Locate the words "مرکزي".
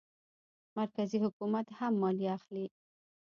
0.77-1.17